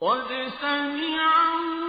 قد 0.00 0.28
سمع 0.60 1.58
الله 1.58 1.87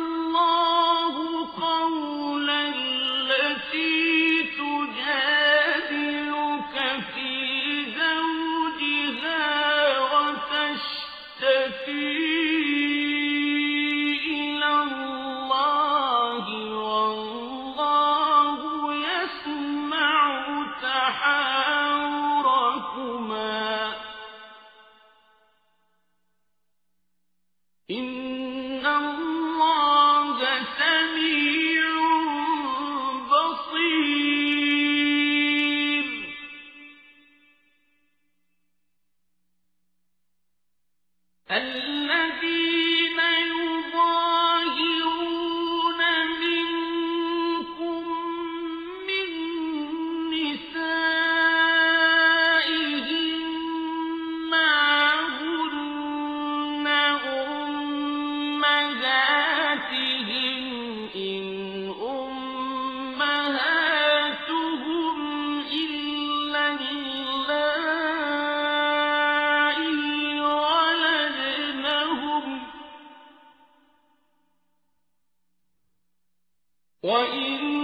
وإنهم 77.02 77.77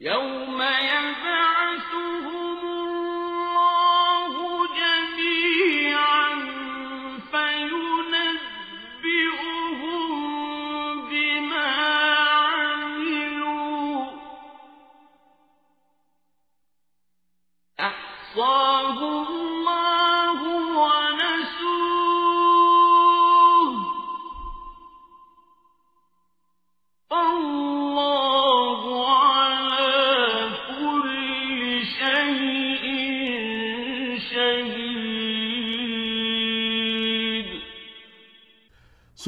يوم 0.00 0.62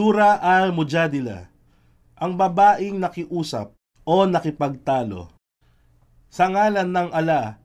Sura 0.02 0.42
Al-Mujadila 0.42 1.46
Ang 2.18 2.34
babaeng 2.34 2.98
nakiusap 2.98 3.78
o 4.02 4.26
nakipagtalo. 4.26 5.30
Sa 6.26 6.50
ngalan 6.50 6.90
ng 6.90 7.14
ala, 7.14 7.62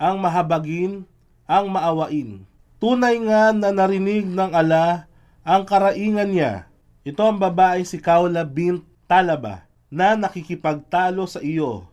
ang 0.00 0.16
mahabagin, 0.16 1.04
ang 1.44 1.68
maawain. 1.68 2.48
Tunay 2.80 3.20
nga 3.28 3.52
na 3.52 3.68
narinig 3.68 4.24
ng 4.24 4.56
ala 4.56 5.12
ang 5.44 5.68
karaingan 5.68 6.32
niya. 6.32 6.72
Ito 7.04 7.20
ang 7.20 7.36
babae 7.36 7.84
si 7.84 8.00
Kaula 8.00 8.48
bint 8.48 8.80
Talaba 9.04 9.68
na 9.92 10.16
nakikipagtalo 10.16 11.28
sa 11.28 11.44
iyo, 11.44 11.84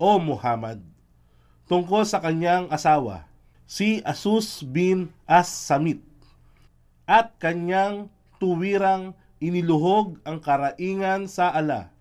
o 0.00 0.10
Muhammad, 0.16 0.80
tungkol 1.68 2.08
sa 2.08 2.16
kanyang 2.16 2.64
asawa, 2.72 3.28
si 3.68 4.00
Asus 4.08 4.64
bin 4.64 5.12
As-Samit 5.28 6.00
at 7.04 7.36
kanyang 7.36 8.08
tuwirang 8.42 9.14
iniluhog 9.38 10.18
ang 10.26 10.42
karaingan 10.42 11.30
sa 11.30 11.54
ala. 11.54 11.94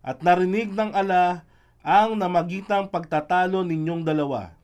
At 0.00 0.24
narinig 0.24 0.72
ng 0.72 0.96
ala 0.96 1.44
ang 1.84 2.16
namagitang 2.16 2.88
pagtatalo 2.88 3.60
ninyong 3.60 4.00
dalawa. 4.00 4.56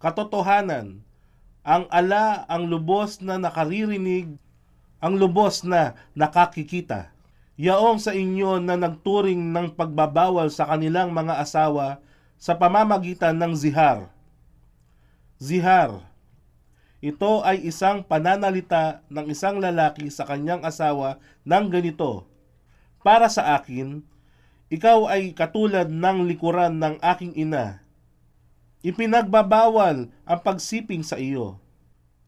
Katotohanan, 0.00 1.04
ang 1.60 1.84
ala 1.92 2.48
ang 2.48 2.64
lubos 2.64 3.20
na 3.20 3.36
nakaririnig, 3.36 4.40
ang 5.04 5.20
lubos 5.20 5.60
na 5.60 5.92
nakakikita. 6.16 7.12
Yaong 7.60 8.00
sa 8.00 8.16
inyo 8.16 8.56
na 8.64 8.80
nagturing 8.80 9.52
ng 9.52 9.76
pagbabawal 9.76 10.48
sa 10.48 10.64
kanilang 10.64 11.12
mga 11.12 11.44
asawa 11.44 12.00
sa 12.40 12.56
pamamagitan 12.56 13.36
ng 13.36 13.52
zihar. 13.52 14.08
Zihar, 15.36 16.00
ito 17.00 17.40
ay 17.40 17.64
isang 17.64 18.04
pananalita 18.04 19.00
ng 19.08 19.32
isang 19.32 19.56
lalaki 19.56 20.12
sa 20.12 20.28
kanyang 20.28 20.60
asawa 20.60 21.16
ng 21.48 21.72
ganito. 21.72 22.28
Para 23.00 23.32
sa 23.32 23.56
akin, 23.56 24.04
ikaw 24.68 25.08
ay 25.08 25.32
katulad 25.32 25.88
ng 25.88 26.28
likuran 26.28 26.76
ng 26.76 27.00
aking 27.00 27.32
ina. 27.40 27.80
Ipinagbabawal 28.84 30.12
ang 30.12 30.40
pagsiping 30.44 31.00
sa 31.00 31.16
iyo. 31.16 31.56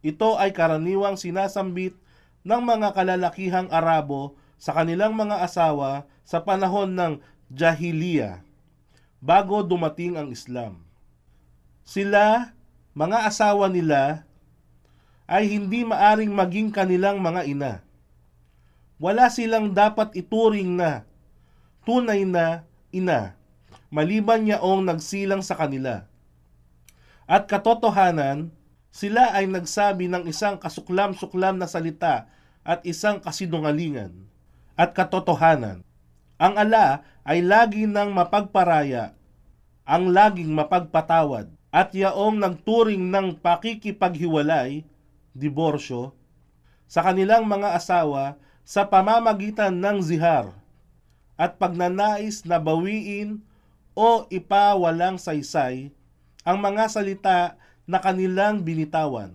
Ito 0.00 0.40
ay 0.40 0.56
karaniwang 0.56 1.20
sinasambit 1.20 1.94
ng 2.42 2.60
mga 2.64 2.96
kalalakihang 2.96 3.68
Arabo 3.68 4.40
sa 4.56 4.72
kanilang 4.72 5.12
mga 5.12 5.44
asawa 5.44 6.08
sa 6.24 6.40
panahon 6.40 6.96
ng 6.96 7.12
Jahiliya 7.52 8.40
bago 9.20 9.60
dumating 9.60 10.16
ang 10.16 10.32
Islam. 10.32 10.82
Sila, 11.84 12.56
mga 12.96 13.28
asawa 13.28 13.68
nila, 13.68 14.26
ay 15.32 15.48
hindi 15.48 15.80
maaring 15.80 16.28
maging 16.28 16.68
kanilang 16.68 17.16
mga 17.16 17.48
ina. 17.48 17.72
Wala 19.00 19.32
silang 19.32 19.72
dapat 19.72 20.12
ituring 20.12 20.76
na 20.76 21.08
tunay 21.88 22.28
na 22.28 22.68
ina, 22.92 23.32
maliban 23.88 24.44
yaong 24.44 24.84
nagsilang 24.84 25.40
sa 25.40 25.56
kanila. 25.56 26.04
At 27.24 27.48
katotohanan, 27.48 28.52
sila 28.92 29.32
ay 29.32 29.48
nagsabi 29.48 30.04
ng 30.12 30.28
isang 30.28 30.60
kasuklam-suklam 30.60 31.56
na 31.56 31.64
salita 31.64 32.28
at 32.60 32.84
isang 32.84 33.16
kasinungalingan. 33.24 34.12
At 34.76 34.92
katotohanan, 34.92 35.80
ang 36.36 36.54
ala 36.60 37.08
ay 37.24 37.40
lagi 37.40 37.88
ng 37.88 38.12
mapagparaya, 38.12 39.16
ang 39.88 40.12
laging 40.12 40.52
mapagpatawad, 40.52 41.48
at 41.72 41.88
yaong 41.96 42.36
nagturing 42.36 43.08
ng 43.08 43.40
pakikipaghiwalay, 43.40 44.84
diborsyo, 45.32 46.12
sa 46.88 47.00
kanilang 47.00 47.48
mga 47.48 47.72
asawa 47.76 48.36
sa 48.62 48.86
pamamagitan 48.86 49.74
ng 49.74 49.98
zihar 50.04 50.52
at 51.40 51.56
pagnanais 51.56 52.44
na 52.44 52.60
bawiin 52.60 53.42
o 53.96 54.28
ipawalang 54.28 55.16
saysay 55.16 55.90
ang 56.44 56.58
mga 56.60 56.84
salita 56.92 57.38
na 57.88 57.98
kanilang 57.98 58.62
binitawan. 58.62 59.34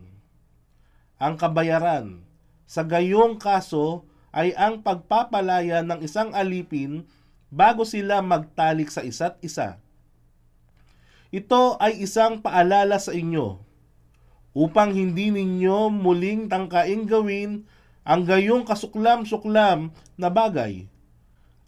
Ang 1.18 1.34
kabayaran 1.36 2.22
sa 2.70 2.86
gayong 2.86 3.42
kaso 3.42 4.06
ay 4.30 4.54
ang 4.54 4.86
pagpapalaya 4.86 5.82
ng 5.82 6.00
isang 6.06 6.30
alipin 6.38 7.10
bago 7.50 7.88
sila 7.88 8.22
magtalik 8.22 8.92
sa 8.94 9.02
isa't 9.02 9.40
isa. 9.42 9.82
Ito 11.34 11.76
ay 11.82 12.00
isang 12.06 12.40
paalala 12.40 13.02
sa 13.02 13.12
inyo 13.12 13.67
upang 14.58 14.90
hindi 14.90 15.30
ninyo 15.30 15.94
muling 15.94 16.50
tangkaing 16.50 17.06
gawin 17.06 17.70
ang 18.02 18.26
gayong 18.26 18.66
kasuklam-suklam 18.66 19.94
na 20.18 20.34
bagay. 20.34 20.90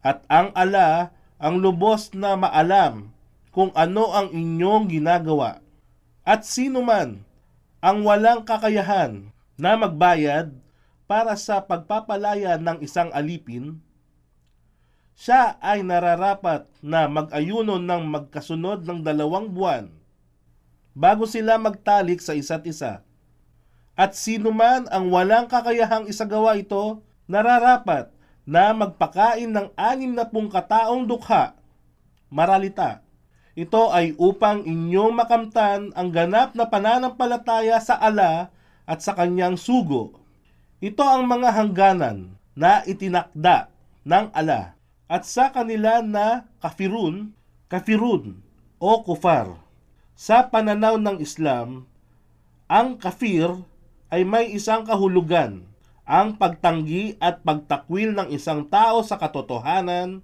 At 0.02 0.26
ang 0.26 0.50
ala 0.58 1.14
ang 1.38 1.62
lubos 1.62 2.10
na 2.18 2.34
maalam 2.34 3.14
kung 3.54 3.70
ano 3.78 4.10
ang 4.10 4.34
inyong 4.34 4.90
ginagawa. 4.90 5.62
At 6.26 6.50
sino 6.50 6.82
man 6.82 7.22
ang 7.78 8.02
walang 8.02 8.42
kakayahan 8.42 9.30
na 9.54 9.78
magbayad 9.78 10.50
para 11.06 11.38
sa 11.38 11.62
pagpapalaya 11.62 12.58
ng 12.58 12.82
isang 12.82 13.14
alipin, 13.14 13.78
siya 15.14 15.62
ay 15.62 15.86
nararapat 15.86 16.66
na 16.82 17.06
mag-ayuno 17.06 17.78
ng 17.78 18.04
magkasunod 18.10 18.88
ng 18.88 19.04
dalawang 19.06 19.52
buwan 19.52 19.99
bago 21.00 21.24
sila 21.24 21.56
magtalik 21.56 22.20
sa 22.20 22.36
isa't 22.36 22.68
isa. 22.68 23.00
At 23.96 24.20
sino 24.20 24.52
man 24.52 24.92
ang 24.92 25.08
walang 25.08 25.48
kakayahang 25.48 26.12
isagawa 26.12 26.60
ito, 26.60 27.00
nararapat 27.24 28.12
na 28.44 28.76
magpakain 28.76 29.48
ng 29.48 29.72
anim 29.80 30.12
na 30.12 30.28
pung 30.28 30.52
kataong 30.52 31.08
dukha, 31.08 31.56
maralita. 32.28 33.00
Ito 33.56 33.96
ay 33.96 34.16
upang 34.20 34.68
inyong 34.68 35.16
makamtan 35.16 35.96
ang 35.96 36.10
ganap 36.12 36.56
na 36.56 36.68
pananampalataya 36.68 37.80
sa 37.80 37.96
ala 38.00 38.52
at 38.84 39.00
sa 39.00 39.16
kanyang 39.16 39.56
sugo. 39.56 40.20
Ito 40.80 41.04
ang 41.04 41.28
mga 41.28 41.50
hangganan 41.60 42.40
na 42.56 42.84
itinakda 42.88 43.72
ng 44.08 44.32
ala 44.32 44.80
at 45.12 45.28
sa 45.28 45.52
kanila 45.52 46.00
na 46.00 46.48
kafirun, 46.64 47.36
kafirun 47.68 48.40
o 48.80 49.04
kufar. 49.04 49.69
Sa 50.20 50.44
pananaw 50.52 51.00
ng 51.00 51.24
Islam, 51.24 51.88
ang 52.68 53.00
kafir 53.00 53.56
ay 54.12 54.28
may 54.28 54.52
isang 54.52 54.84
kahulugan, 54.84 55.64
ang 56.04 56.36
pagtanggi 56.36 57.16
at 57.24 57.40
pagtakwil 57.40 58.12
ng 58.12 58.28
isang 58.36 58.68
tao 58.68 59.00
sa 59.00 59.16
katotohanan 59.16 60.20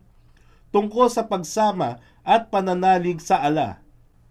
tungkol 0.75 1.08
sa 1.08 1.24
pagsama 1.24 2.04
at 2.28 2.52
pananalig 2.52 3.24
sa 3.24 3.40
ala. 3.40 3.80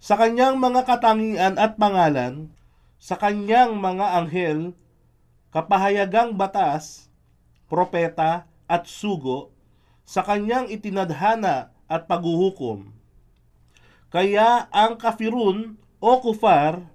Sa 0.04 0.21
kanyang 0.21 0.61
mga 0.61 0.85
katangian 0.85 1.56
at 1.56 1.80
pangalan, 1.80 2.52
sa 3.00 3.16
kanyang 3.16 3.80
mga 3.80 4.21
anghel, 4.21 4.76
kapahayagang 5.49 6.37
batas, 6.37 7.09
propeta 7.73 8.44
at 8.68 8.85
sugo, 8.85 9.49
sa 10.04 10.21
kanyang 10.28 10.68
itinadhana 10.68 11.73
at 11.88 12.04
paghuhukom. 12.04 12.92
Kaya 14.14 14.71
ang 14.71 14.94
kafirun 14.94 15.75
o 15.99 16.11
kufar 16.23 16.87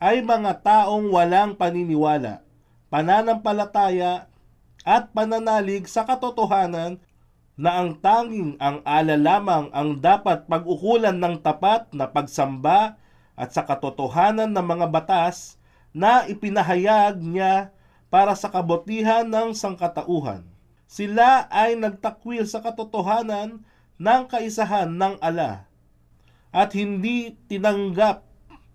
ay 0.00 0.24
mga 0.24 0.64
taong 0.64 1.12
walang 1.12 1.52
paniniwala, 1.52 2.40
pananampalataya 2.88 4.32
at 4.80 5.12
pananalig 5.12 5.84
sa 5.84 6.08
katotohanan 6.08 6.96
na 7.52 7.84
ang 7.84 8.00
tanging 8.00 8.56
ang 8.64 8.80
ala 8.88 9.20
lamang 9.20 9.68
ang 9.76 10.00
dapat 10.00 10.48
pag-ukulan 10.48 11.20
ng 11.20 11.36
tapat 11.44 11.92
na 11.92 12.08
pagsamba 12.08 12.96
at 13.36 13.52
sa 13.52 13.68
katotohanan 13.68 14.48
ng 14.48 14.64
mga 14.64 14.86
batas 14.88 15.60
na 15.92 16.24
ipinahayag 16.24 17.20
niya 17.20 17.76
para 18.08 18.32
sa 18.32 18.48
kabutihan 18.48 19.28
ng 19.28 19.52
sangkatauhan. 19.52 20.48
Sila 20.88 21.44
ay 21.52 21.76
nagtakwil 21.76 22.48
sa 22.48 22.64
katotohanan 22.64 23.60
ng 24.00 24.22
kaisahan 24.32 24.88
ng 24.88 25.20
ala 25.20 25.67
at 26.54 26.72
hindi 26.72 27.36
tinanggap 27.46 28.24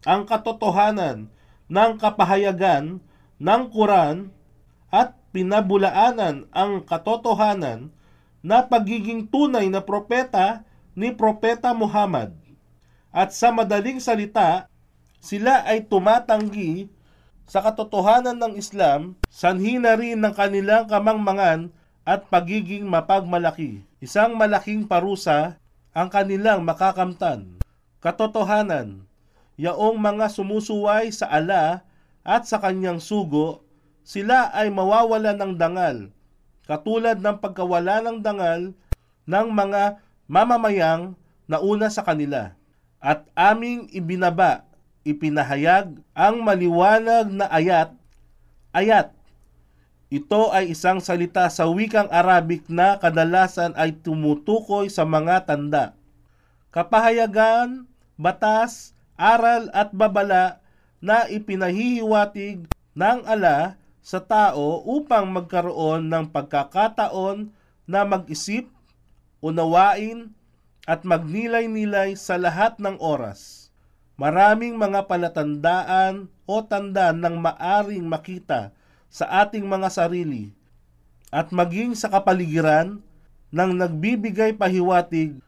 ang 0.03 0.27
katotohanan 0.27 1.31
ng 1.71 1.91
kapahayagan 1.97 2.99
ng 3.39 3.61
Quran 3.73 4.29
at 4.93 5.17
pinabulaanan 5.33 6.45
ang 6.53 6.85
katotohanan 6.85 7.89
na 8.43 8.61
pagiging 8.61 9.25
tunay 9.25 9.71
na 9.71 9.81
propeta 9.81 10.67
ni 10.93 11.09
Propeta 11.09 11.73
Muhammad. 11.73 12.35
At 13.09 13.33
sa 13.33 13.49
madaling 13.49 13.97
salita, 13.97 14.69
sila 15.23 15.63
ay 15.65 15.87
tumatanggi 15.87 16.91
sa 17.47 17.63
katotohanan 17.63 18.37
ng 18.37 18.53
Islam, 18.59 19.15
sanhi 19.31 19.79
na 19.79 19.95
rin 19.95 20.19
ng 20.19 20.33
kanilang 20.35 20.85
kamangmangan 20.85 21.71
at 22.03 22.27
pagiging 22.27 22.83
mapagmalaki. 22.83 23.83
Isang 24.03 24.35
malaking 24.35 24.85
parusa 24.85 25.55
ang 25.95 26.11
kanilang 26.11 26.67
makakamtan. 26.67 27.62
Katotohanan, 28.03 29.07
yaong 29.55 29.95
mga 29.95 30.27
sumusuway 30.27 31.07
sa 31.15 31.31
ala 31.31 31.87
at 32.27 32.43
sa 32.43 32.59
kanyang 32.59 32.99
sugo, 32.99 33.63
sila 34.03 34.51
ay 34.51 34.67
mawawala 34.67 35.31
ng 35.31 35.55
dangal, 35.55 36.11
katulad 36.67 37.15
ng 37.23 37.39
pagkawala 37.39 38.03
ng 38.03 38.19
dangal 38.19 38.75
ng 39.23 39.47
mga 39.55 40.03
mamamayang 40.27 41.15
nauna 41.47 41.87
sa 41.87 42.03
kanila. 42.03 42.51
At 42.99 43.23
aming 43.39 43.87
ibinaba, 43.95 44.67
ipinahayag 45.07 45.95
ang 46.11 46.43
maliwanag 46.43 47.31
na 47.31 47.47
ayat, 47.47 47.95
ayat. 48.75 49.15
Ito 50.11 50.51
ay 50.51 50.75
isang 50.75 50.99
salita 50.99 51.47
sa 51.47 51.71
wikang 51.71 52.11
Arabic 52.11 52.67
na 52.67 52.99
kadalasan 52.99 53.71
ay 53.79 53.95
tumutukoy 53.95 54.91
sa 54.91 55.07
mga 55.07 55.47
tanda. 55.47 55.95
Kapahayagan, 56.75 57.92
batas, 58.19 58.93
aral 59.17 59.69
at 59.71 59.93
babala 59.93 60.59
na 61.03 61.27
ipinahihiwatig 61.27 62.65
ng 62.95 63.19
ala 63.27 63.75
sa 64.03 64.19
tao 64.19 64.83
upang 64.83 65.31
magkaroon 65.31 66.11
ng 66.11 66.27
pagkakataon 66.31 67.51
na 67.87 68.03
mag-isip, 68.03 68.67
unawain, 69.39 70.31
at 70.83 71.07
magnilay-nilay 71.07 72.19
sa 72.19 72.35
lahat 72.35 72.75
ng 72.79 72.99
oras. 72.99 73.71
Maraming 74.19 74.75
mga 74.75 75.07
palatandaan 75.07 76.27
o 76.43 76.59
tanda 76.61 77.15
ng 77.15 77.39
maaring 77.39 78.03
makita 78.03 78.75
sa 79.07 79.47
ating 79.47 79.63
mga 79.63 79.87
sarili 79.89 80.51
at 81.33 81.49
maging 81.49 81.97
sa 81.97 82.11
kapaligiran 82.11 83.01
ng 83.49 83.71
nagbibigay 83.73 84.53
pahiwatig 84.53 85.39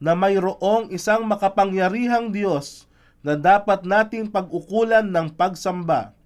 na 0.00 0.16
mayroong 0.16 0.88
isang 0.90 1.28
makapangyarihang 1.28 2.32
Diyos 2.32 2.88
na 3.20 3.36
dapat 3.36 3.84
nating 3.84 4.32
pag-ukulan 4.32 5.04
ng 5.04 5.36
pagsamba. 5.36 6.16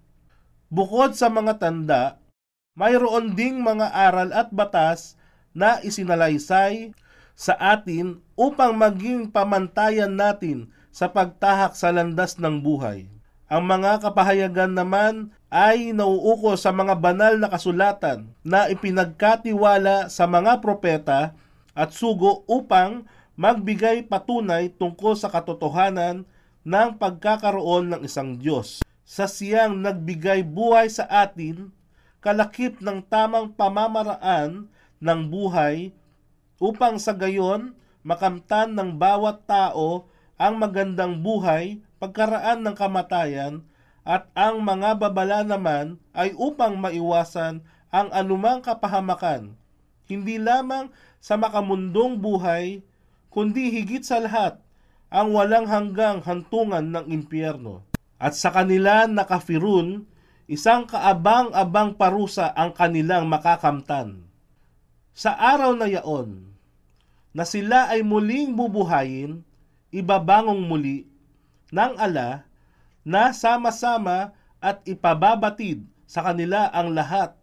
Bukod 0.70 1.18
sa 1.18 1.26
mga 1.26 1.58
tanda, 1.58 2.22
mayroon 2.78 3.34
ding 3.34 3.60
mga 3.60 3.90
aral 3.90 4.30
at 4.30 4.54
batas 4.54 5.18
na 5.50 5.82
isinalaysay 5.82 6.94
sa 7.34 7.58
atin 7.58 8.22
upang 8.38 8.78
maging 8.78 9.26
pamantayan 9.34 10.14
natin 10.14 10.70
sa 10.94 11.10
pagtahak 11.10 11.74
sa 11.74 11.90
landas 11.90 12.38
ng 12.38 12.62
buhay. 12.62 13.10
Ang 13.50 13.66
mga 13.66 14.02
kapahayagan 14.02 14.72
naman 14.74 15.34
ay 15.50 15.90
nauuko 15.94 16.54
sa 16.54 16.70
mga 16.74 16.98
banal 16.98 17.38
na 17.38 17.50
kasulatan 17.50 18.30
na 18.42 18.70
ipinagkatiwala 18.70 20.10
sa 20.10 20.26
mga 20.26 20.62
propeta 20.62 21.34
at 21.74 21.90
sugo 21.90 22.46
upang 22.46 23.06
magbigay 23.34 24.06
patunay 24.06 24.70
tungkol 24.70 25.18
sa 25.18 25.30
katotohanan 25.30 26.26
ng 26.64 26.88
pagkakaroon 26.96 27.92
ng 27.92 28.00
isang 28.06 28.38
Diyos. 28.38 28.80
Sa 29.04 29.28
siyang 29.28 29.76
nagbigay 29.84 30.46
buhay 30.46 30.88
sa 30.88 31.04
atin, 31.04 31.68
kalakip 32.24 32.80
ng 32.80 33.04
tamang 33.04 33.52
pamamaraan 33.52 34.70
ng 34.96 35.20
buhay 35.28 35.92
upang 36.56 36.96
sa 36.96 37.12
gayon 37.12 37.76
makamtan 38.00 38.72
ng 38.72 38.96
bawat 38.96 39.44
tao 39.44 40.08
ang 40.40 40.56
magandang 40.56 41.20
buhay 41.20 41.84
pagkaraan 42.00 42.64
ng 42.64 42.74
kamatayan 42.76 43.60
at 44.04 44.28
ang 44.36 44.60
mga 44.60 45.00
babala 45.00 45.40
naman 45.40 45.96
ay 46.12 46.36
upang 46.36 46.76
maiwasan 46.76 47.64
ang 47.88 48.08
anumang 48.12 48.60
kapahamakan, 48.60 49.56
hindi 50.04 50.36
lamang 50.36 50.92
sa 51.24 51.40
makamundong 51.40 52.20
buhay, 52.20 52.84
kundi 53.34 53.74
higit 53.74 54.06
sa 54.06 54.22
lahat 54.22 54.62
ang 55.10 55.34
walang 55.34 55.66
hanggang 55.66 56.22
hantungan 56.22 56.86
ng 56.94 57.10
impyerno. 57.10 57.82
At 58.22 58.38
sa 58.38 58.54
kanila 58.54 59.10
nakafirun, 59.10 60.06
isang 60.46 60.86
kaabang-abang 60.86 61.98
parusa 61.98 62.54
ang 62.54 62.70
kanilang 62.70 63.26
makakamtan. 63.26 64.22
Sa 65.10 65.34
araw 65.34 65.74
na 65.74 65.90
yaon, 65.90 66.54
na 67.34 67.42
sila 67.42 67.90
ay 67.90 68.06
muling 68.06 68.54
bubuhayin, 68.54 69.42
ibabangong 69.90 70.62
muli 70.62 71.10
ng 71.74 71.98
ala 71.98 72.46
na 73.02 73.34
sama-sama 73.34 74.30
at 74.62 74.82
ipababatid 74.86 75.82
sa 76.06 76.22
kanila 76.22 76.70
ang 76.70 76.94
lahat 76.94 77.34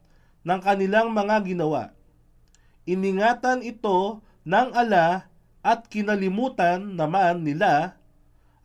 ng 0.48 0.60
kanilang 0.64 1.12
mga 1.12 1.44
ginawa. 1.44 1.92
Iningatan 2.88 3.62
ito 3.62 4.24
ng 4.48 4.72
ala 4.74 5.31
at 5.62 5.86
kinalimutan 5.90 6.98
naman 6.98 7.46
nila 7.46 7.94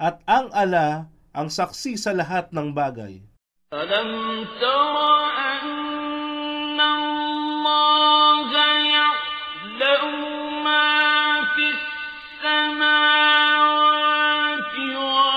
at 0.00 0.20
ang 0.28 0.48
ala 0.52 1.08
ang 1.36 1.48
saksi 1.52 2.00
sa 2.00 2.16
lahat 2.16 2.48
ng 2.52 2.72
bagay. 2.72 3.20
Alam 3.72 4.08
tara 4.56 5.12
anna 5.60 6.88
Allah 6.96 8.48
ya'lamu 8.88 10.32
ma 10.64 10.84
fi 11.52 11.68
samawati 12.40 13.26
wa 14.96 15.36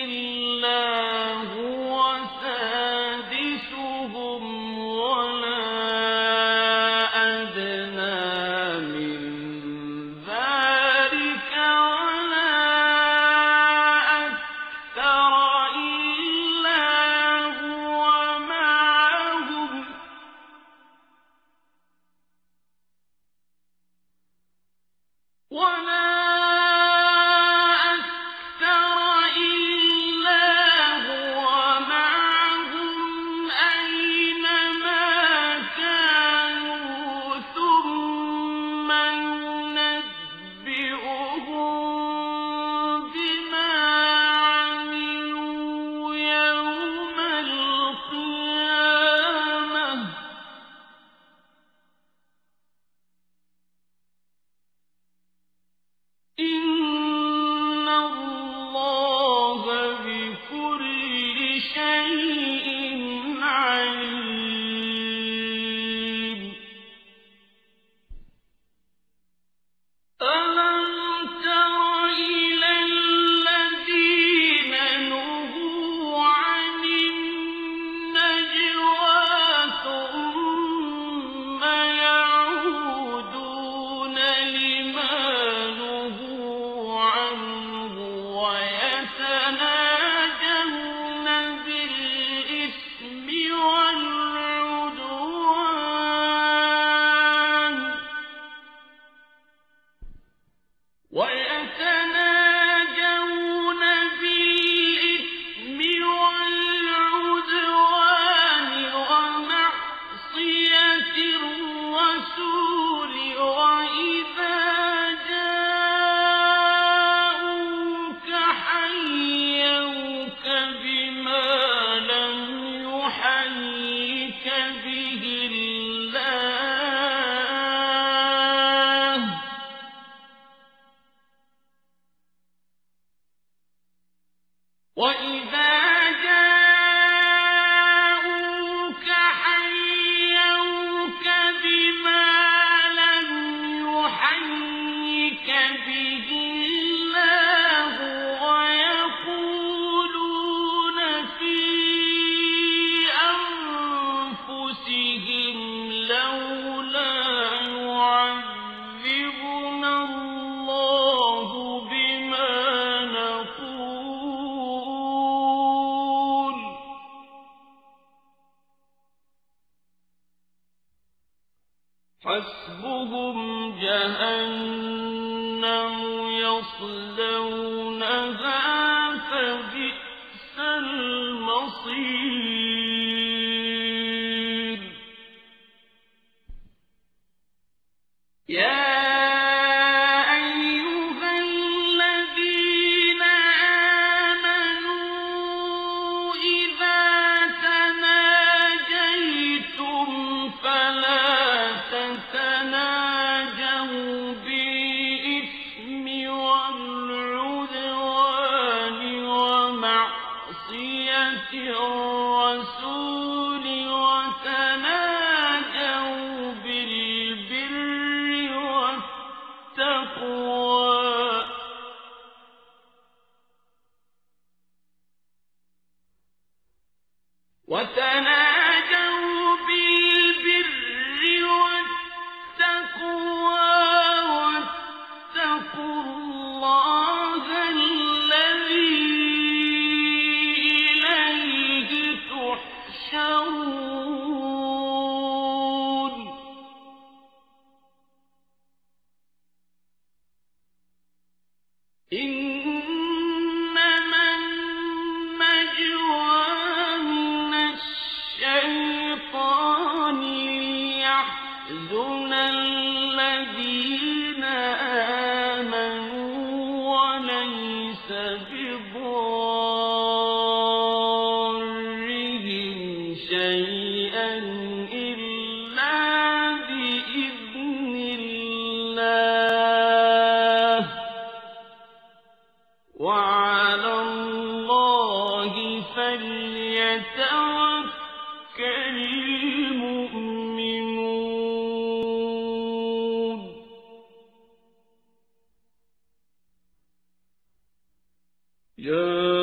يا 298.81 299.40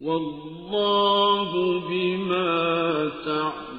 والله 0.00 1.80
بما 1.88 3.10
تعملون 3.24 3.69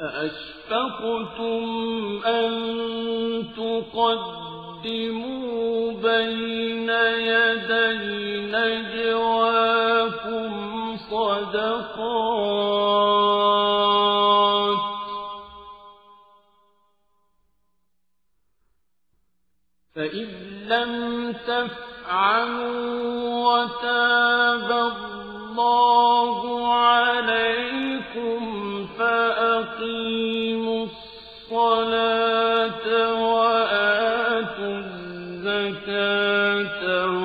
أأشفقتم 0.00 1.64
أن 2.26 2.52
تقدموا 3.56 5.12
بين 5.92 6.90
يدي 6.90 7.98
نجواكم 8.52 9.72
صدقات 10.96 12.31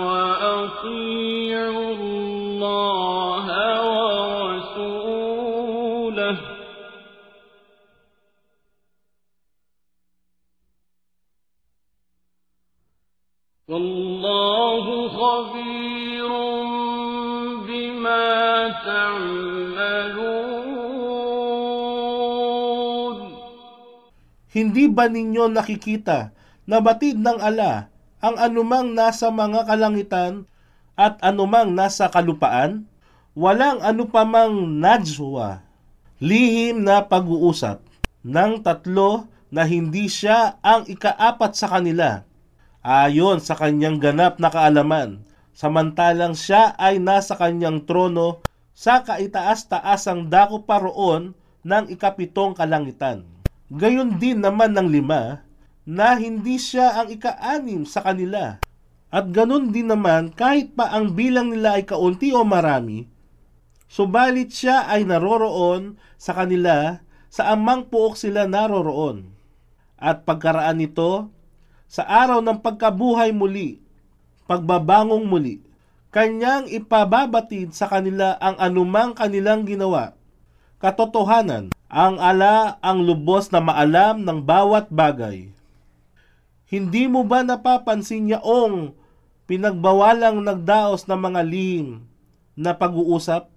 وأطيعوا 0.07 1.91
الله 1.95 3.45
ورسوله. 3.89 5.37
والله 13.67 14.85
خبير 15.11 16.31
بما 17.67 18.27
تعملون. 18.87 20.17
Hindi 24.57 24.89
ba 24.89 25.05
ninyo 25.11 25.53
nakikita 25.53 26.31
na 26.65 26.81
batid 26.81 27.19
ng 27.21 27.37
ala 27.37 27.96
ang 28.27 28.35
anumang 28.35 28.91
nasa 28.91 29.31
mga 29.31 29.63
kalangitan 29.63 30.43
at 30.99 31.15
anumang 31.23 31.71
nasa 31.71 32.11
kalupaan? 32.11 32.83
Walang 33.37 33.79
anupamang 33.79 34.81
najwa, 34.83 35.63
lihim 36.19 36.83
na 36.83 37.05
pag-uusap 37.05 37.79
ng 38.25 38.59
tatlo 38.65 39.29
na 39.47 39.63
hindi 39.63 40.11
siya 40.11 40.59
ang 40.59 40.83
ikaapat 40.89 41.55
sa 41.55 41.71
kanila 41.71 42.27
ayon 42.87 43.43
sa 43.43 43.59
kanyang 43.59 43.99
ganap 43.99 44.39
na 44.39 44.47
kaalaman, 44.47 45.19
samantalang 45.51 46.31
siya 46.31 46.71
ay 46.79 47.03
nasa 47.03 47.35
kanyang 47.35 47.83
trono 47.83 48.39
sa 48.71 49.03
kaitaas-taasang 49.03 50.31
dako 50.31 50.63
pa 50.63 50.79
roon 50.79 51.35
ng 51.67 51.83
ikapitong 51.91 52.55
kalangitan. 52.55 53.27
Gayon 53.67 54.15
din 54.15 54.39
naman 54.39 54.71
ng 54.71 54.87
lima, 54.87 55.43
na 55.87 56.19
hindi 56.19 56.59
siya 56.59 56.99
ang 56.99 57.07
ikaanim 57.07 57.87
sa 57.87 58.03
kanila. 58.03 58.59
At 59.07 59.31
ganun 59.31 59.71
din 59.71 59.87
naman 59.87 60.35
kahit 60.35 60.75
pa 60.75 60.91
ang 60.91 61.15
bilang 61.15 61.55
nila 61.55 61.79
ay 61.79 61.87
kaunti 61.87 62.35
o 62.35 62.43
marami, 62.43 63.07
subalit 63.87 64.51
siya 64.51 64.83
ay 64.91 65.07
naroroon 65.07 65.95
sa 66.19 66.35
kanila 66.35 66.99
sa 67.31 67.55
amang 67.55 67.87
puok 67.87 68.19
sila 68.19 68.43
naroroon. 68.43 69.31
At 69.95 70.27
pagkaraan 70.27 70.83
nito, 70.83 71.31
sa 71.87 72.03
araw 72.03 72.43
ng 72.43 72.59
pagkabuhay 72.59 73.31
muli, 73.31 73.79
pagbabangong 74.43 75.23
muli, 75.23 75.63
kanyang 76.11 76.67
ipababatid 76.67 77.71
sa 77.71 77.87
kanila 77.87 78.35
ang 78.43 78.59
anumang 78.59 79.15
kanilang 79.15 79.63
ginawa. 79.63 80.19
Katotohanan, 80.83 81.71
ang 81.87 82.19
ala 82.19 82.75
ang 82.83 83.07
lubos 83.07 83.49
na 83.55 83.63
maalam 83.63 84.27
ng 84.27 84.43
bawat 84.43 84.91
bagay. 84.91 85.56
Hindi 86.67 87.07
mo 87.07 87.23
ba 87.23 87.47
napapansin 87.47 88.27
yaong 88.27 88.91
pinagbawalang 89.47 90.43
nagdaos 90.43 91.07
ng 91.07 91.15
mga 91.15 91.41
lihim 91.47 92.03
na 92.59 92.75
pag-uusap? 92.75 93.47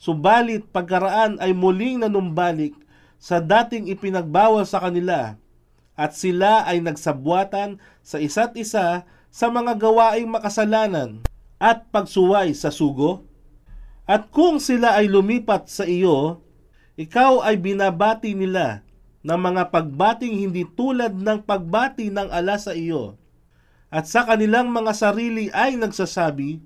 Subalit 0.00 0.64
pagkaraan 0.72 1.36
ay 1.44 1.52
muling 1.52 2.00
nanumbalik 2.00 2.72
sa 3.20 3.44
dating 3.44 3.92
ipinagbawal 3.92 4.64
sa 4.64 4.80
kanila 4.80 5.36
at 5.92 6.16
sila 6.16 6.64
ay 6.64 6.80
nagsabwatan 6.80 7.76
sa 8.00 8.16
isa't 8.16 8.56
isa 8.56 9.04
sa 9.28 9.46
mga 9.52 9.76
gawaing 9.76 10.32
makasalanan 10.32 11.20
at 11.60 11.84
pagsuway 11.92 12.56
sa 12.56 12.72
sugo? 12.72 13.28
At 14.08 14.32
kung 14.32 14.56
sila 14.56 14.96
ay 14.96 15.12
lumipat 15.12 15.68
sa 15.68 15.84
iyo, 15.84 16.40
ikaw 16.96 17.44
ay 17.44 17.60
binabati 17.60 18.32
nila 18.32 18.87
ng 19.22 19.38
mga 19.38 19.70
pagbating 19.74 20.34
hindi 20.38 20.62
tulad 20.66 21.14
ng 21.14 21.42
pagbati 21.42 22.10
ng 22.10 22.28
ala 22.30 22.58
sa 22.58 22.74
iyo. 22.74 23.18
At 23.88 24.06
sa 24.06 24.28
kanilang 24.28 24.68
mga 24.70 24.92
sarili 24.92 25.48
ay 25.50 25.80
nagsasabi, 25.80 26.60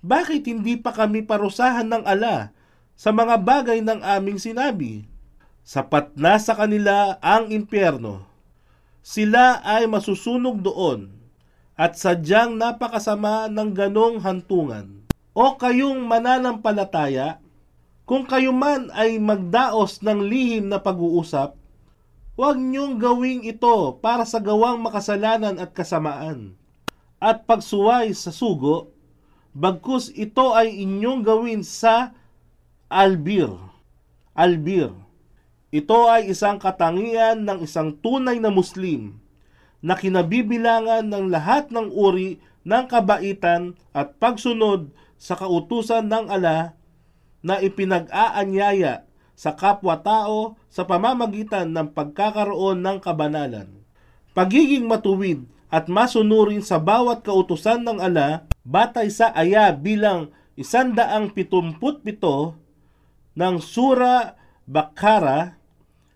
Bakit 0.00 0.48
hindi 0.48 0.80
pa 0.80 0.96
kami 0.96 1.24
parusahan 1.24 1.88
ng 1.88 2.04
ala 2.08 2.52
sa 2.96 3.12
mga 3.12 3.36
bagay 3.40 3.84
ng 3.84 4.00
aming 4.00 4.40
sinabi? 4.40 5.04
Sapat 5.60 6.16
na 6.16 6.40
sa 6.40 6.56
kanila 6.56 7.20
ang 7.20 7.52
impyerno 7.52 8.30
sila 9.00 9.64
ay 9.64 9.88
masusunog 9.88 10.60
doon 10.60 11.08
at 11.72 11.96
sadyang 11.96 12.60
napakasama 12.60 13.48
ng 13.48 13.72
ganong 13.72 14.20
hantungan. 14.20 15.00
O 15.32 15.56
kayong 15.56 16.04
mananampalataya, 16.04 17.40
kung 18.04 18.28
kayo 18.28 18.52
man 18.52 18.92
ay 18.92 19.16
magdaos 19.16 20.04
ng 20.04 20.20
lihim 20.20 20.68
na 20.68 20.76
pag-uusap, 20.76 21.56
huwag 22.40 22.56
niyong 22.56 22.96
gawing 22.96 23.44
ito 23.44 24.00
para 24.00 24.24
sa 24.24 24.40
gawang 24.40 24.80
makasalanan 24.80 25.60
at 25.60 25.76
kasamaan. 25.76 26.56
At 27.20 27.44
pagsuway 27.44 28.16
sa 28.16 28.32
sugo, 28.32 28.96
bagkus 29.52 30.08
ito 30.16 30.56
ay 30.56 30.72
inyong 30.88 31.20
gawin 31.20 31.60
sa 31.60 32.16
albir. 32.88 33.52
Albir 34.32 34.88
ito 35.70 36.10
ay 36.10 36.32
isang 36.32 36.58
katangian 36.58 37.46
ng 37.46 37.62
isang 37.62 37.94
tunay 37.94 38.42
na 38.42 38.50
Muslim 38.50 39.22
na 39.78 39.94
kinabibilangan 39.94 41.06
ng 41.06 41.30
lahat 41.30 41.70
ng 41.70 41.94
uri 41.94 42.42
ng 42.66 42.84
kabaitan 42.90 43.78
at 43.94 44.18
pagsunod 44.18 44.90
sa 45.14 45.38
kautusan 45.38 46.10
ng 46.10 46.26
ala 46.26 46.74
na 47.44 47.62
ipinag-aanyaya 47.62 49.06
sa 49.38 49.54
kapwa-tao 49.54 50.58
sa 50.70 50.86
pamamagitan 50.86 51.74
ng 51.74 51.90
pagkakaroon 51.92 52.80
ng 52.80 52.98
kabanalan. 53.02 53.68
Pagiging 54.32 54.86
matuwid 54.86 55.44
at 55.66 55.90
masunurin 55.90 56.62
sa 56.62 56.78
bawat 56.78 57.26
kautusan 57.26 57.82
ng 57.82 57.98
ala 57.98 58.46
batay 58.62 59.10
sa 59.10 59.34
aya 59.34 59.74
bilang 59.74 60.30
isandaang 60.54 61.34
pitumput-pito 61.34 62.54
ng 63.34 63.56
Sura 63.58 64.38
Bakara 64.70 65.58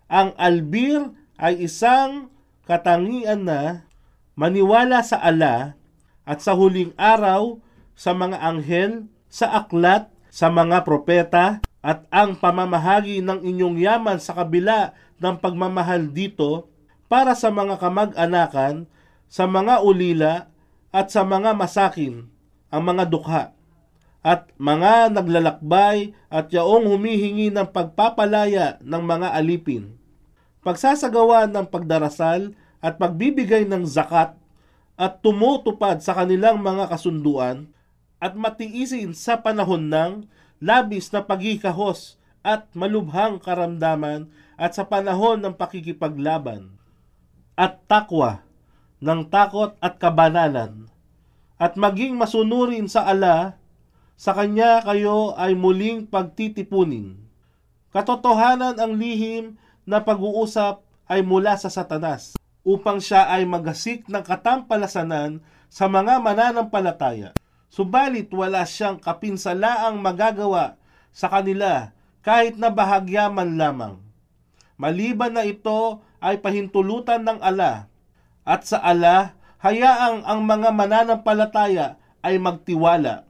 ang 0.06 0.30
albir 0.38 1.10
ay 1.42 1.66
isang 1.66 2.30
katangian 2.70 3.42
na 3.42 3.90
maniwala 4.38 5.02
sa 5.02 5.18
ala 5.18 5.74
at 6.22 6.38
sa 6.38 6.54
huling 6.54 6.94
araw 6.94 7.58
sa 7.98 8.14
mga 8.14 8.38
anghel, 8.38 9.10
sa 9.26 9.50
aklat, 9.58 10.10
sa 10.30 10.50
mga 10.50 10.86
propeta, 10.86 11.62
at 11.84 12.08
ang 12.08 12.32
pamamahagi 12.40 13.20
ng 13.20 13.44
inyong 13.44 13.76
yaman 13.76 14.16
sa 14.16 14.32
kabila 14.32 14.96
ng 15.20 15.36
pagmamahal 15.36 16.08
dito 16.08 16.72
para 17.12 17.36
sa 17.36 17.52
mga 17.52 17.76
kamag-anakan, 17.76 18.88
sa 19.28 19.44
mga 19.44 19.84
ulila, 19.84 20.48
at 20.88 21.12
sa 21.12 21.26
mga 21.26 21.52
masakin, 21.52 22.24
ang 22.72 22.82
mga 22.88 23.04
dukha, 23.10 23.52
at 24.24 24.48
mga 24.56 25.12
naglalakbay 25.12 26.16
at 26.32 26.48
yaong 26.48 26.88
humihingi 26.88 27.52
ng 27.52 27.68
pagpapalaya 27.68 28.80
ng 28.80 29.02
mga 29.04 29.36
alipin. 29.36 30.00
Pagsasagawa 30.64 31.44
ng 31.52 31.68
pagdarasal 31.68 32.56
at 32.80 32.96
pagbibigay 32.96 33.68
ng 33.68 33.84
zakat 33.84 34.32
at 34.96 35.20
tumutupad 35.20 36.00
sa 36.00 36.16
kanilang 36.16 36.64
mga 36.64 36.88
kasunduan 36.88 37.68
at 38.22 38.32
matiisin 38.32 39.12
sa 39.12 39.36
panahon 39.44 39.92
ng 39.92 40.24
labis 40.64 41.12
na 41.12 41.20
pagkikahos 41.20 42.16
at 42.40 42.72
malubhang 42.72 43.36
karamdaman 43.36 44.32
at 44.56 44.72
sa 44.72 44.88
panahon 44.88 45.44
ng 45.44 45.52
pakikipaglaban 45.60 46.72
at 47.52 47.84
takwa 47.84 48.40
ng 49.04 49.28
takot 49.28 49.76
at 49.84 50.00
kabanalan 50.00 50.88
at 51.60 51.76
maging 51.76 52.16
masunurin 52.16 52.88
sa 52.88 53.04
ala 53.04 53.60
sa 54.16 54.32
kanya 54.32 54.80
kayo 54.80 55.36
ay 55.36 55.52
muling 55.52 56.08
pagtitipunin. 56.08 57.20
Katotohanan 57.92 58.80
ang 58.80 58.96
lihim 58.96 59.60
na 59.84 60.00
pag-uusap 60.00 60.80
ay 61.04 61.20
mula 61.20 61.60
sa 61.60 61.68
satanas 61.68 62.40
upang 62.64 63.04
siya 63.04 63.28
ay 63.28 63.44
magasik 63.44 64.08
ng 64.08 64.24
katampalasanan 64.24 65.44
sa 65.68 65.92
mga 65.92 66.24
mananampalataya. 66.24 67.36
Subalit 67.74 68.30
wala 68.30 68.62
siyang 68.62 69.02
kapinsalaang 69.02 69.98
magagawa 69.98 70.78
sa 71.10 71.26
kanila 71.26 71.90
kahit 72.22 72.54
na 72.54 72.70
bahagya 72.70 73.26
man 73.26 73.58
lamang. 73.58 73.98
Maliban 74.78 75.34
na 75.34 75.42
ito 75.42 75.98
ay 76.22 76.38
pahintulutan 76.38 77.26
ng 77.26 77.42
ala 77.42 77.90
at 78.46 78.62
sa 78.62 78.78
ala 78.78 79.34
hayaang 79.58 80.22
ang 80.22 80.46
mga 80.46 80.70
mananampalataya 80.70 81.98
ay 82.22 82.38
magtiwala. 82.38 83.26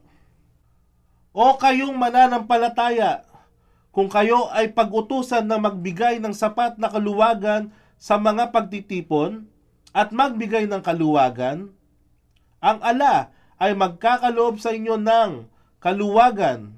O 1.33 1.57
kayong 1.57 1.97
mananampalataya, 1.97 3.25
kung 3.89 4.13
kayo 4.13 4.53
ay 4.53 4.77
pag-utusan 4.77 5.49
na 5.49 5.57
magbigay 5.57 6.21
ng 6.21 6.37
sapat 6.37 6.77
na 6.77 6.93
kaluwagan 6.93 7.73
sa 7.97 8.21
mga 8.21 8.53
pagtitipon 8.53 9.49
at 9.89 10.13
magbigay 10.13 10.69
ng 10.69 10.85
kaluwagan, 10.85 11.73
ang 12.61 12.77
ala 12.85 13.33
ay 13.61 13.77
magkakaloob 13.77 14.59
sa 14.59 14.75
inyo 14.75 14.99
ng 14.99 15.47
kaluwagan 15.79 16.75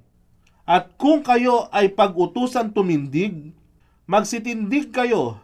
At 0.67 0.99
kung 0.99 1.23
kayo 1.23 1.71
ay 1.71 1.95
pag-utusan 1.95 2.75
tumindig, 2.75 3.55
magsitindig 4.03 4.91
kayo. 4.91 5.39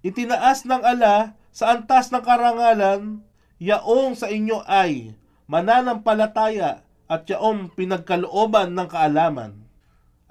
Itinaas 0.00 0.64
ng 0.64 0.80
ala 0.80 1.36
sa 1.52 1.76
antas 1.76 2.08
ng 2.08 2.24
karangalan, 2.24 3.20
yaong 3.60 4.16
sa 4.16 4.32
inyo 4.32 4.64
ay 4.64 5.12
mananampalataya 5.44 6.80
at 7.12 7.28
yaong 7.28 7.68
pinagkalooban 7.76 8.72
ng 8.72 8.88
kaalaman. 8.88 9.52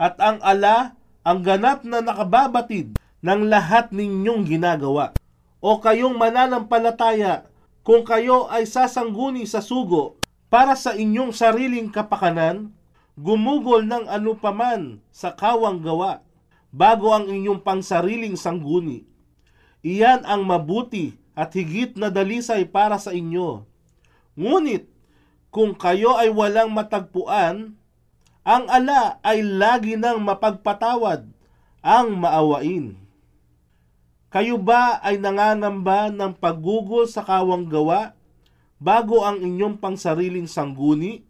At 0.02 0.18
ang 0.18 0.42
ala 0.42 0.98
ang 1.22 1.46
ganap 1.46 1.86
na 1.86 2.02
nakababatid 2.02 2.98
ng 3.22 3.42
lahat 3.46 3.94
ninyong 3.94 4.50
ginagawa. 4.50 5.14
O 5.62 5.78
kayong 5.78 6.18
mananampalataya 6.18 7.46
kung 7.86 8.02
kayo 8.02 8.50
ay 8.50 8.66
sasangguni 8.66 9.46
sa 9.46 9.62
sugo 9.62 10.18
para 10.50 10.74
sa 10.74 10.98
inyong 10.98 11.30
sariling 11.30 11.94
kapakanan, 11.94 12.74
gumugol 13.14 13.86
ng 13.86 14.10
anupaman 14.10 15.06
sa 15.14 15.38
kawang 15.38 15.86
gawa 15.86 16.26
bago 16.74 17.14
ang 17.14 17.30
inyong 17.30 17.62
pangsariling 17.62 18.34
sangguni. 18.42 19.06
Iyan 19.86 20.26
ang 20.26 20.50
mabuti 20.50 21.14
at 21.38 21.54
higit 21.54 21.94
na 21.94 22.10
dalisay 22.10 22.66
para 22.66 22.98
sa 22.98 23.14
inyo. 23.14 23.70
Ngunit, 24.34 24.90
kung 25.54 25.78
kayo 25.78 26.18
ay 26.18 26.34
walang 26.34 26.74
matagpuan, 26.74 27.78
ang 28.42 28.66
ala 28.66 29.22
ay 29.22 29.46
lagi 29.46 29.94
nang 29.94 30.26
mapagpatawad, 30.26 31.30
ang 31.86 32.08
maawain. 32.18 32.98
Kayo 34.34 34.60
ba 34.60 35.00
ay 35.00 35.22
nangangamba 35.22 36.12
ng 36.12 36.34
paggugol 36.36 37.06
sa 37.08 37.24
kawang 37.24 37.70
gawa 37.70 38.18
bago 38.82 39.24
ang 39.24 39.40
inyong 39.40 39.80
pangsariling 39.80 40.50
sangguni? 40.50 41.24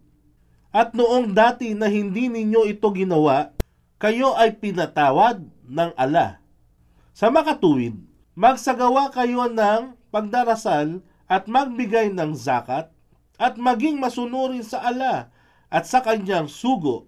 At 0.76 0.92
noong 0.92 1.32
dati 1.32 1.72
na 1.72 1.88
hindi 1.88 2.28
ninyo 2.28 2.68
ito 2.68 2.92
ginawa, 2.92 3.56
kayo 3.96 4.36
ay 4.36 4.60
pinatawad 4.60 5.48
ng 5.64 5.92
ala. 5.96 6.44
Sa 7.16 7.32
makatuwid, 7.32 7.96
magsagawa 8.36 9.08
kayo 9.16 9.48
ng 9.48 9.96
pagdarasal 10.12 11.00
at 11.32 11.48
magbigay 11.48 12.12
ng 12.12 12.36
zakat 12.36 12.92
at 13.40 13.56
maging 13.56 14.00
masunurin 14.00 14.64
sa 14.64 14.84
ala 14.84 15.32
at 15.72 15.84
sa 15.88 16.04
kanyang 16.04 16.48
sugo 16.52 17.08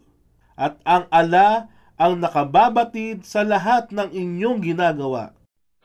at 0.58 0.80
ang 0.84 1.06
ala 1.14 1.70
ang 1.96 2.18
nakababatid 2.18 3.24
sa 3.24 3.46
lahat 3.46 3.94
ng 3.94 4.10
inyong 4.10 4.60
ginagawa. 4.62 5.37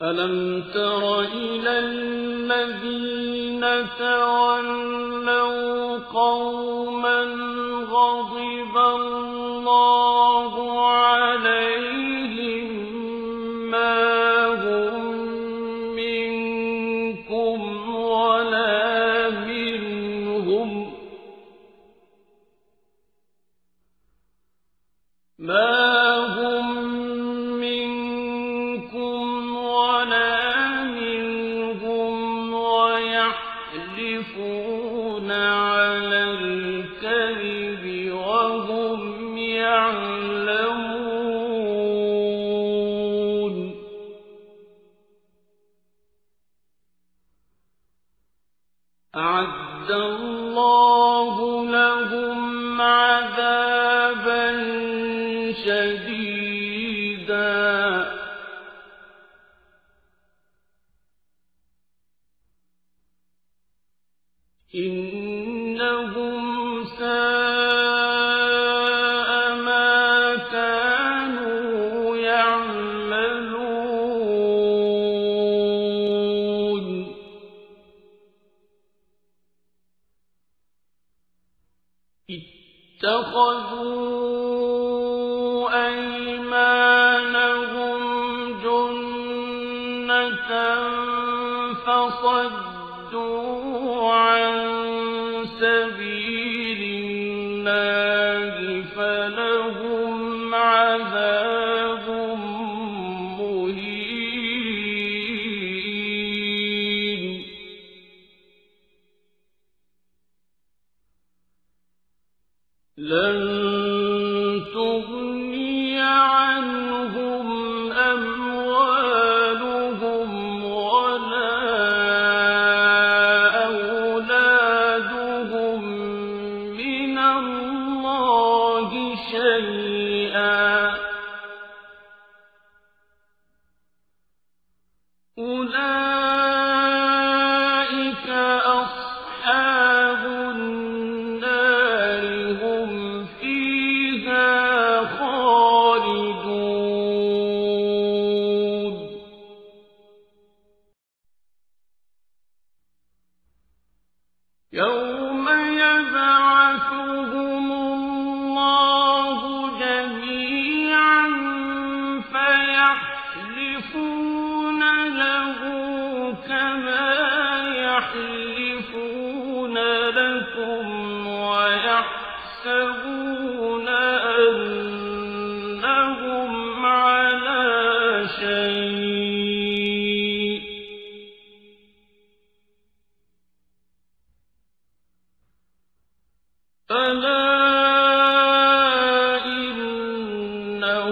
ألم 0.03 0.63
تر 0.73 1.19
إلى 1.19 1.79
الذين 1.79 3.65
تولوا 3.99 5.97
قوما 6.13 7.23
غضب 7.91 8.77
الله 8.77 10.53
عليهم 10.89 11.72
أعد 49.15 49.91
الله 49.91 51.02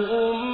إنهم 0.01 0.50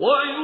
وَيُ 0.00 0.39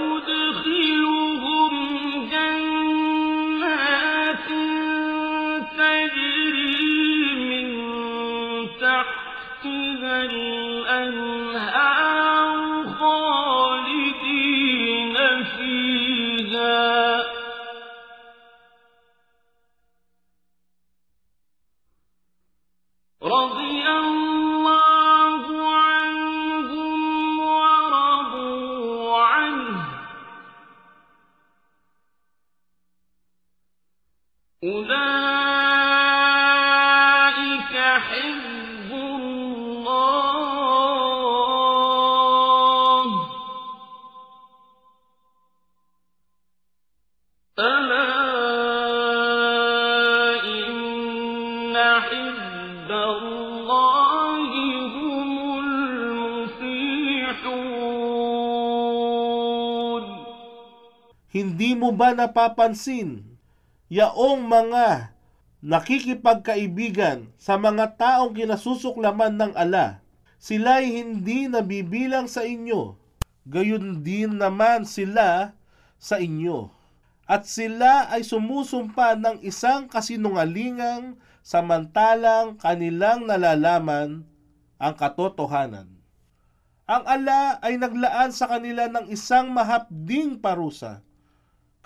ba 62.06 62.14
napapansin 62.14 63.26
yaong 63.90 64.46
mga 64.46 65.10
nakikipagkaibigan 65.58 67.34
sa 67.34 67.58
mga 67.58 67.98
taong 67.98 68.30
kinasusuklaman 68.30 69.34
ng 69.34 69.52
ala, 69.58 69.98
sila'y 70.38 71.02
hindi 71.02 71.50
nabibilang 71.50 72.30
sa 72.30 72.46
inyo, 72.46 72.94
gayon 73.42 74.06
din 74.06 74.38
naman 74.38 74.86
sila 74.86 75.58
sa 75.98 76.22
inyo. 76.22 76.70
At 77.26 77.50
sila 77.50 78.06
ay 78.14 78.22
sumusumpa 78.22 79.18
ng 79.18 79.42
isang 79.42 79.90
kasinungalingang 79.90 81.18
samantalang 81.42 82.54
kanilang 82.62 83.26
nalalaman 83.26 84.22
ang 84.78 84.94
katotohanan. 84.94 85.90
Ang 86.86 87.02
ala 87.02 87.58
ay 87.66 87.82
naglaan 87.82 88.30
sa 88.30 88.46
kanila 88.46 88.86
ng 88.86 89.10
isang 89.10 89.50
mahapding 89.50 90.38
parusa. 90.38 91.02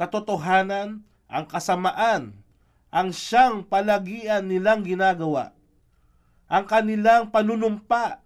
Katotohanan, 0.01 1.05
ang 1.29 1.45
kasamaan, 1.45 2.33
ang 2.89 3.09
siyang 3.13 3.69
palagian 3.69 4.49
nilang 4.49 4.81
ginagawa. 4.81 5.53
Ang 6.49 6.65
kanilang 6.65 7.29
panunumpa 7.29 8.25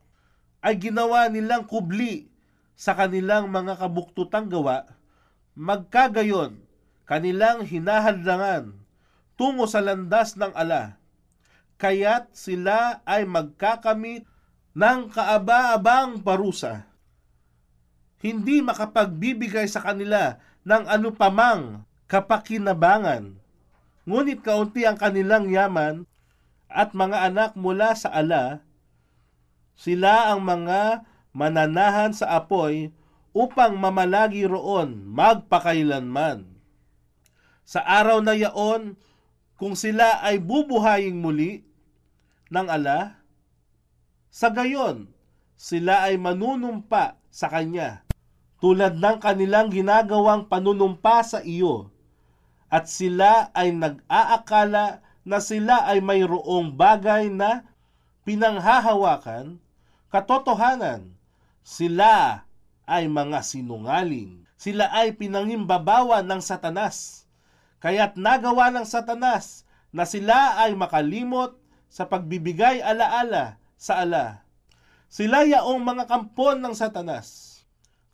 ay 0.62 0.78
ginawa 0.78 1.26
nilang 1.26 1.66
kubli 1.66 2.30
sa 2.78 2.94
kanilang 2.94 3.50
mga 3.50 3.74
kabuktutang 3.74 4.46
gawa, 4.46 4.86
magkagayon 5.58 6.62
kanilang 7.10 7.66
hinahadlangan 7.66 8.78
tungo 9.34 9.66
sa 9.66 9.82
landas 9.82 10.38
ng 10.38 10.54
ala. 10.54 11.02
Kaya't 11.74 12.30
sila 12.38 13.02
ay 13.02 13.26
magkakamit 13.26 14.22
ng 14.78 15.00
kaaba-abang 15.10 16.22
parusa. 16.22 16.86
Hindi 18.22 18.62
makapagbibigay 18.62 19.66
sa 19.66 19.82
kanila 19.82 20.38
ng 20.64 20.84
anupamang 20.88 21.84
kapakinabangan. 22.08 23.36
Ngunit 24.04 24.44
kaunti 24.44 24.84
ang 24.84 25.00
kanilang 25.00 25.48
yaman 25.48 26.04
at 26.68 26.92
mga 26.92 27.32
anak 27.32 27.50
mula 27.56 27.96
sa 27.96 28.12
ala, 28.12 28.60
sila 29.78 30.32
ang 30.32 30.44
mga 30.44 31.08
mananahan 31.34 32.12
sa 32.12 32.36
apoy 32.36 32.92
upang 33.34 33.74
mamalagi 33.74 34.46
roon 34.46 35.02
magpakailanman. 35.08 36.46
Sa 37.64 37.80
araw 37.80 38.20
na 38.20 38.36
yaon, 38.36 38.94
kung 39.56 39.74
sila 39.74 40.20
ay 40.20 40.36
bubuhayin 40.38 41.16
muli 41.16 41.64
ng 42.52 42.68
ala, 42.68 43.24
sa 44.28 44.52
gayon, 44.52 45.08
sila 45.56 46.06
ay 46.10 46.20
manunumpa 46.20 47.16
sa 47.32 47.48
Kanya, 47.48 48.03
tulad 48.64 48.96
ng 48.96 49.20
kanilang 49.20 49.68
ginagawang 49.68 50.48
panunumpa 50.48 51.20
sa 51.20 51.44
iyo, 51.44 51.92
at 52.72 52.88
sila 52.88 53.52
ay 53.52 53.76
nag-aakala 53.76 55.04
na 55.20 55.38
sila 55.44 55.84
ay 55.84 56.00
mayroong 56.00 56.72
bagay 56.72 57.28
na 57.28 57.68
pinanghahawakan, 58.24 59.60
katotohanan, 60.08 61.12
sila 61.60 62.48
ay 62.88 63.04
mga 63.04 63.44
sinungaling. 63.44 64.48
Sila 64.56 64.88
ay 64.96 65.12
pinangimbabawa 65.12 66.24
ng 66.24 66.40
satanas. 66.40 67.28
Kaya't 67.84 68.16
nagawa 68.16 68.72
ng 68.72 68.88
satanas 68.88 69.68
na 69.92 70.08
sila 70.08 70.56
ay 70.64 70.72
makalimot 70.72 71.52
sa 71.92 72.08
pagbibigay 72.08 72.80
alaala 72.80 73.60
sa 73.76 74.00
ala. 74.00 74.40
Sila 75.12 75.44
yaong 75.44 75.84
mga 75.84 76.08
kampon 76.08 76.64
ng 76.64 76.72
satanas. 76.72 77.43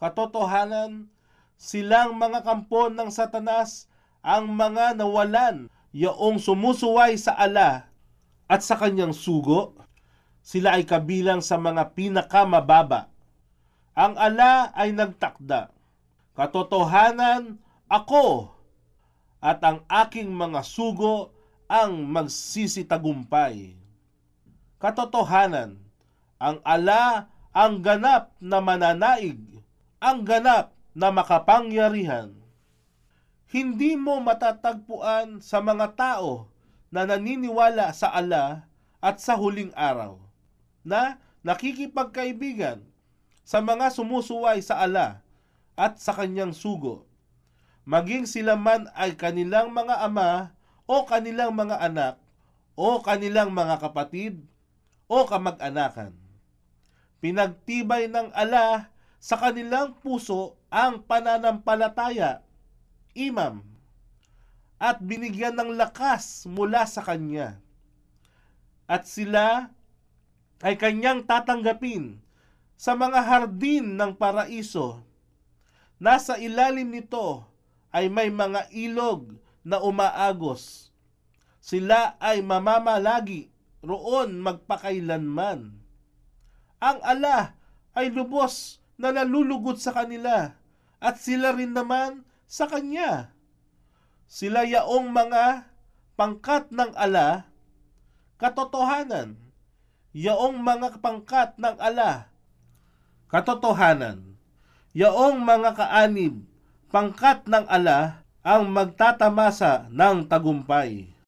Katotohanan, 0.01 1.13
silang 1.61 2.17
mga 2.17 2.41
kampon 2.41 2.97
ng 2.97 3.13
satanas 3.13 3.85
ang 4.25 4.49
mga 4.49 4.97
nawalan 4.97 5.69
yaong 5.93 6.41
sumusuway 6.41 7.21
sa 7.21 7.37
ala 7.37 7.93
at 8.49 8.65
sa 8.65 8.81
kanyang 8.81 9.13
sugo. 9.13 9.77
Sila 10.41 10.81
ay 10.81 10.89
kabilang 10.89 11.45
sa 11.45 11.61
mga 11.61 11.93
pinakamababa. 11.93 13.13
Ang 13.93 14.17
ala 14.17 14.73
ay 14.73 14.97
nagtakda. 14.97 15.69
Katotohanan, 16.33 17.61
ako 17.93 18.57
at 19.45 19.61
ang 19.61 19.85
aking 19.85 20.33
mga 20.33 20.65
sugo 20.65 21.37
ang 21.69 22.09
magsisitagumpay. 22.09 23.77
Katotohanan, 24.81 25.77
ang 26.41 26.57
ala 26.65 27.29
ang 27.53 27.85
ganap 27.85 28.33
na 28.41 28.65
mananaig, 28.65 29.60
ang 30.01 30.25
ganap 30.25 30.73
na 30.97 31.13
makapangyarihan. 31.13 32.33
Hindi 33.51 33.95
mo 33.95 34.19
matatagpuan 34.19 35.45
sa 35.45 35.61
mga 35.61 35.95
tao 35.95 36.49
na 36.91 37.07
naniniwala 37.07 37.93
sa 37.95 38.11
ala 38.11 38.67
at 38.99 39.23
sa 39.23 39.39
huling 39.39 39.71
araw 39.77 40.19
na 40.83 41.21
nakikipagkaibigan 41.47 42.83
sa 43.47 43.61
mga 43.61 43.93
sumusuway 43.95 44.65
sa 44.65 44.83
ala 44.83 45.23
at 45.77 46.01
sa 46.03 46.17
kanyang 46.17 46.57
sugo 46.57 47.11
maging 47.91 48.29
sila 48.29 48.55
man 48.55 48.87
ay 48.95 49.19
kanilang 49.19 49.75
mga 49.75 50.05
ama 50.05 50.55
o 50.87 51.03
kanilang 51.03 51.51
mga 51.51 51.75
anak 51.81 52.15
o 52.79 53.03
kanilang 53.03 53.51
mga 53.51 53.83
kapatid 53.83 54.41
o 55.11 55.27
kamag-anakan. 55.27 56.15
Pinagtibay 57.19 58.07
ng 58.07 58.31
ala 58.31 58.95
sa 59.21 59.37
kanilang 59.37 59.93
puso 60.01 60.57
ang 60.73 61.05
pananampalataya, 61.05 62.41
imam, 63.13 63.61
at 64.81 64.97
binigyan 65.05 65.53
ng 65.61 65.77
lakas 65.77 66.49
mula 66.49 66.89
sa 66.89 67.05
kanya. 67.05 67.61
At 68.89 69.05
sila 69.05 69.69
ay 70.65 70.81
kanyang 70.81 71.29
tatanggapin 71.29 72.17
sa 72.81 72.97
mga 72.97 73.21
hardin 73.21 74.01
ng 74.01 74.17
paraiso. 74.17 75.05
Nasa 76.01 76.41
ilalim 76.41 76.89
nito 76.89 77.45
ay 77.93 78.09
may 78.09 78.33
mga 78.33 78.73
ilog 78.73 79.37
na 79.61 79.85
umaagos. 79.85 80.89
Sila 81.61 82.17
ay 82.17 82.41
mamamalagi 82.41 83.53
roon 83.85 84.41
magpakailanman. 84.41 85.77
Ang 86.81 86.99
ala 87.05 87.53
ay 87.93 88.09
lubos 88.09 88.80
na 89.01 89.17
nalulugod 89.17 89.81
sa 89.81 89.97
kanila 89.97 90.53
at 91.01 91.17
sila 91.17 91.57
rin 91.57 91.73
naman 91.73 92.29
sa 92.45 92.69
kanya. 92.69 93.33
Sila 94.29 94.69
yaong 94.69 95.09
mga 95.09 95.65
pangkat 96.15 96.69
ng 96.69 96.93
ala, 96.93 97.49
katotohanan. 98.37 99.41
Yaong 100.13 100.61
mga 100.61 101.01
pangkat 101.01 101.57
ng 101.57 101.77
ala, 101.81 102.29
katotohanan. 103.33 104.37
Yaong 104.93 105.41
mga 105.41 105.79
kaanib 105.79 106.45
pangkat 106.91 107.47
ng 107.47 107.65
ala 107.71 108.27
ang 108.43 108.67
magtatamasa 108.69 109.87
ng 109.89 110.27
tagumpay. 110.27 111.20